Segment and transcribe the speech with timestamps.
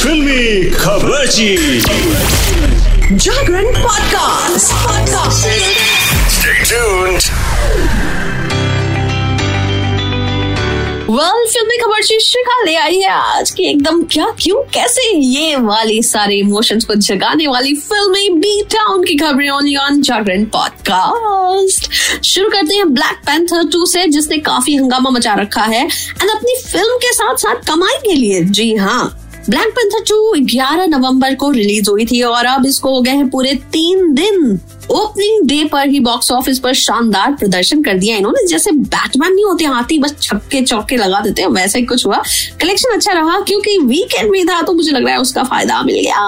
[0.00, 1.80] फिल्मी खबरची
[3.16, 4.72] जागरण podcast.
[11.10, 16.02] Well फिल्मी खबर शिक्षिका ले आई है आज की एकदम क्या क्यों कैसे ये वाली
[16.02, 21.90] सारे इमोशंस को जगाने वाली फ़िल्में बी टाउन की खबरें ओनली ऑन जागरण पॉडकास्ट
[22.24, 26.56] शुरू करते हैं ब्लैक पैंथर टू से जिसने काफ़ी हंगामा मचा रखा है। एंड अपनी
[26.72, 29.19] फ़िल्म के साथ साथ कमाई के लिए। जी हाँ
[29.50, 33.28] ब्लैक पेंथर टू ग्यारह नवंबर को रिलीज़ हुई थी और अब इसको हो गए हैं
[33.30, 38.46] पूरे तीन दिन। ओपनिंग डे पर ही बॉक्स ऑफ़िस पर शानदार प्रदर्शन कर दिया इन्होंने।
[38.46, 42.22] जैसे बैटमैन नहीं होते, हाथी बस छक्के चौके लगा देते हैं, वैसा ही कुछ हुआ।
[42.60, 45.96] कलेक्शन अच्छा रहा, क्योंकि वीकेंड में था तो मुझे लग रहा है उसका फ़ायदा मिल
[45.96, 46.20] गया।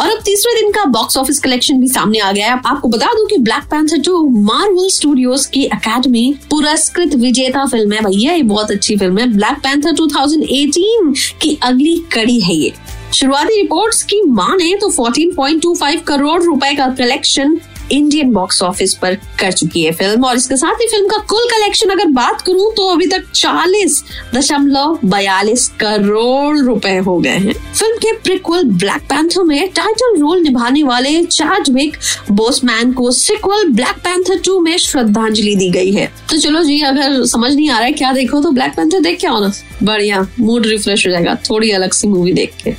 [0.00, 3.12] और अब तीसरे दिन का बॉक्स ऑफ़िस कलेक्शन भी सामने आ गया है। आपको बता
[3.14, 8.42] दूँ कि Black Panther two Marvel Studios की अकेडमी पुरस्कृत विजेता फ़िल्म है भैया, ये
[8.42, 12.72] बहुत अच्छी फ़िल्म है। ब्लैक पैंथर 2018 की अगली कड़ी है ये।
[13.14, 17.58] शुरुआती रिपोर्ट्स की माने तो 14.25 करोड़ रुपए का कलेक्शन
[17.92, 21.44] इंडियन बॉक्स ऑफ़िस पर कर चुकी है फ़िल्म और इसके साथ ही फ़िल्म का कुल
[21.50, 24.02] कलेक्शन अगर बात करूँ तो अभी तक चालीस
[24.34, 30.40] दशमलव बयालीस करोड़ रुपए हो गए हैं। फ़िल्म के प्रिक्वल ब्लैक पैंथर में टाइटल रोल
[30.42, 31.96] निभाने वाले चार्जविक
[32.32, 37.24] बोसमैन को सिक्वल ब्लैक पैंथर टू में श्रद्धांजलि दी गई है। तो चलो जी, अगर
[37.26, 40.26] समझ नहीं आ रहा है क्या देखो तो ब्लैक पैंथर देख के आओ ना। बढ़िया
[40.40, 42.74] मूड रिफ्रेश हो जाएगा, थोड़ी अलग सी मूवी देख के।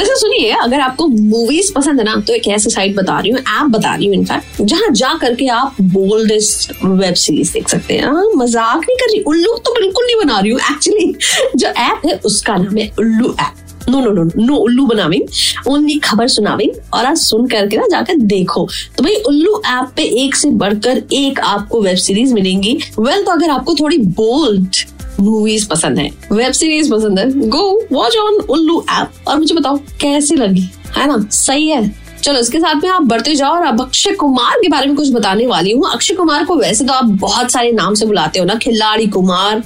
[0.00, 3.38] वैसे सुनिए अगर आपको मूवीज़ पसंद है ना तो एक ऐसी साइट बता रही हूँ
[3.38, 8.04] ऐप बता रही हूँ इनफैक्ट जहाँ जा करके आप बोल्डेस्ट वेब सीरीज़ देख सकते हैं।
[8.04, 11.14] हाँ, मज़ाक नहीं कर रही उल्लू तो बिल्कुल नहीं बना रही हूँ एक्चुअली
[11.56, 15.98] जो ऐप है उसका नाम है Ullu app no no no no उल्लू बनाविंग ओनली
[15.98, 20.36] खबर सुनाविंग और आज सुन करके ना जाकर देखो। तो भाई उल्लू ऐप पे एक
[20.36, 24.84] से बढ़कर एक आपको वेब सीरीज़ मिलेंगी। वेल तो अगर आपको थोड़ी बोल्ड
[25.20, 29.76] मूवीज़ पसंद है वेब सीरीज़ पसंद है। Go watch on Ullu app और मुझे बताओ,
[30.00, 30.68] कैसी लगी?
[30.96, 31.18] है ना?
[31.30, 31.88] सही है।
[32.22, 35.12] चलो, इसके साथ में आप बढ़ते जाओ और अब अक्षय कुमार के बारे में कुछ
[35.12, 38.44] बताने वाली हूँ। अक्षय कुमार को वैसे तो आप बहुत सारे नाम से बुलाते हो
[38.44, 39.62] ना। खिलाड़ी कुमार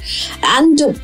[0.47, 0.95] एंड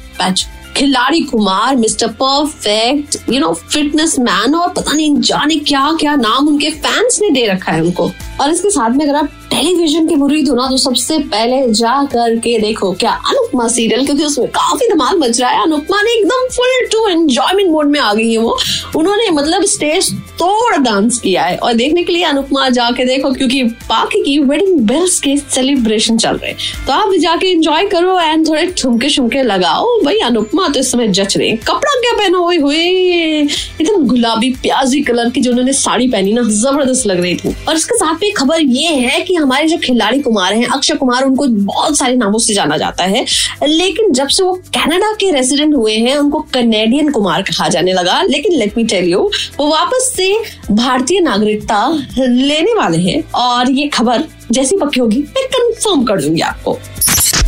[0.77, 6.49] खिलाड़ी Kumar mister perfect you know fitness man और पता नहीं जाने क्या क्या नाम
[6.49, 8.11] उनके फैंस ने दे रखा है उनको।
[8.41, 9.29] और इसके साथ में अगर आप
[9.61, 14.25] टेलीविज़न के मुरीद हो ना तो सबसे पहले जा करके देखो क्या अनुपमा सीरियल क्योंकि
[14.25, 18.13] उसमें काफ़ी धमाल मच रहा है। अनुपमा ने एकदम फुल टू एंजॉयमेंट मोड में आ
[18.15, 18.57] गई है वो।
[18.97, 23.63] उन्होंने मतलब स्टेज तोड़ डांस किया है। और देखने के लिए अनुपमा, जाके देखो, क्योंकि
[23.63, 26.53] बाकी की वेडिंग बेल्स के सेलिब्रेशन चल रहे
[26.87, 31.09] तो आप जाके एंजॉय करो एंड थोड़े ठुमके शुमके लगाओ। भाई अनुपमा तो इस समय
[31.11, 36.09] जच रहे कपड़ा क्या पहना हुए हुए, एकदम गुलाबी, प्याजी कलर की जो उन्होंने साड़ी
[36.09, 39.67] पहनी ना, ज़बरदस्त लग रही थी। और इसके साथ में खबर ये है कि हमारे
[39.69, 43.25] जो खिलाड़ी कुमार हैं, अक्षय कुमार, उनको बहुत सारे नामों से जाना जाता है।
[43.65, 48.21] लेकिन जब से वो कनाडा के रेसिडेंट हुए हैं, उनको कनेडियन कुमार कहा जाने लगा।
[48.23, 50.30] लेकिन लेट मी टेल यू वो वापस से
[50.71, 56.41] भारतीय नागरिकता लेने वाले हैं और ये खबर जैसी पक्की होगी, मैं कंफर्म कर दूँगी
[56.41, 56.79] आपको।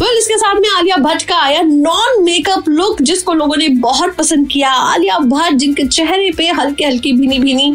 [0.02, 4.14] Well, इसके साथ में आलिया भट्ट का आया नॉन मेकअप लुक जिसको लोगों ने बहुत
[4.16, 7.74] पसंद किया। आलिया भट्ट जिनके चेहरे पे हल्की हल्की भीनी भीनी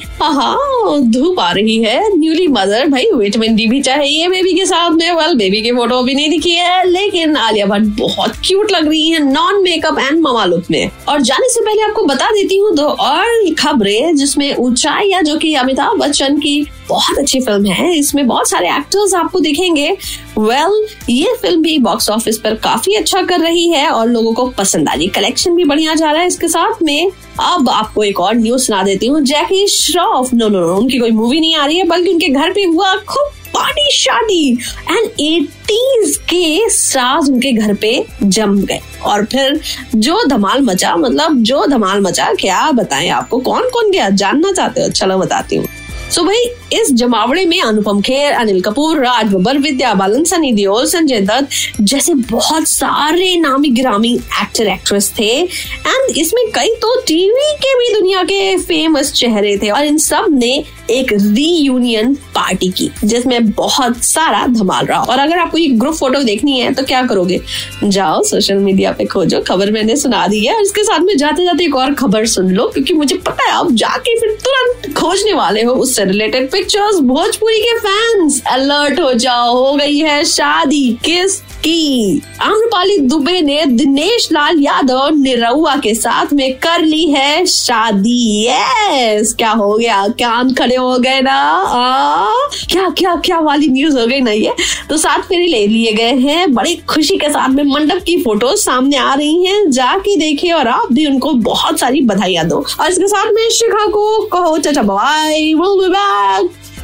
[1.11, 5.11] धूप आ रही है। न्यूली मदर भाई विटामिन डी भी चाहिए बेबी के साथ में।
[5.11, 9.09] वेल बेबी की फ़ोटो भी नहीं दिखी है लेकिन आलिया भट्ट बहुत क्यूट लग रही
[9.09, 12.75] है non makeup and mama look में। और जाने से पहले आपको बता देती हूँ
[12.75, 17.97] दो और खबरें जिसमें ऊंचाई या जो कि अमिताभ बच्चन की बहुत अच्छी फ़िल्म है।
[17.97, 19.89] इसमें बहुत सारे एक्टर्स आपको दिखेंगे।
[20.37, 24.33] वेल well, ये फ़िल्म भी बॉक्स ऑफ़िस पर काफ़ी अच्छा कर रही है और लोगों
[24.33, 27.11] को पसंद आ रही कलेक्शन भी बढ़िया जा रहा है इसके साथ में।
[27.41, 31.11] अब आपको एक और न्यूज़ सुना देती हूँ। Jackie Shroff no no no उनकी कोई
[31.11, 34.49] मूवी नहीं आ रही है, बल्कि उनके घर पे हुआ खूब पार्टी शादी।
[34.91, 39.59] एंड एटीज के स्टार्स उनके घर पे जम गए। और फिर
[39.95, 43.39] जो धमाल मचा मतलब जो धमाल मचा, क्या बताएँ आपको?
[43.39, 44.09] कौन कौन गया?
[44.09, 44.89] जानना चाहते हो?
[44.89, 45.67] चलो बताती हूँ।
[46.11, 50.85] सो भाई, इस जमावड़े में अनुपम खेर अनिल कपूर, राज बब्बर, विद्या बालन, सनी देओल,
[50.85, 57.53] संजय दत्त जैसे बहुत सारे नामी ग्रामी एक्टर एक्ट्रेस थे। एंड इसमें कई तो टीवी
[57.63, 57.86] के भी
[58.17, 60.51] दुनिया के फ़ेमस चेहरे थे और इन सबने
[60.89, 66.21] एक रीयूनियन पार्टी की, जिसमें बहुत सारा धमाल रहा। और अगर आपको ये ग्रुप फ़ोटो
[66.23, 67.39] देखनी है तो क्या करोगे?
[67.83, 71.45] जाओ सोशल मीडिया पे खोजो, खबर मैंने सुना दी है, और इसके साथ में जाते
[71.45, 75.33] जाते एक और खबर सुन लो, क्योंकि मुझे पता है आप जाके फिर तुरंत खोजने
[75.33, 80.89] वाले हो उससे रिलेटेड पिक्चर्स भोजपुरी के फैंस अलर्ट हो जाओ, हो गई है शादी
[81.05, 87.45] किस की। आम्रपाली दुबे ने दिनेश लाल यादव निरहुआ के साथ में कर ली है
[87.45, 90.07] शादी। यस क्या हो गया?
[90.07, 91.35] कान खड़े हो गए ना?
[91.61, 92.25] आ,
[92.69, 94.53] क्या क्या क्या वाली न्यूज़ हो गई ना ये?
[94.89, 98.55] तो साथ फेरी ले लिए गए हैं। बड़ी खुशी के साथ में मंडप की फ़ोटो
[98.55, 102.91] सामने आ रही हैं। जाके देखिए और आप भी उनको बहुत सारी बधाइयाँ दो। और
[102.91, 105.53] इसके साथ में शिखा को कहो चाचा बाय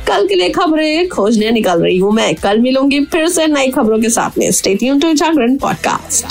[0.08, 4.00] कल के लिए खबरें खोजने निकल रही हूँ मैं। कल मिलूँगी फिर से नई खबरों
[4.00, 6.26] के साथ में। State to Jagran podcast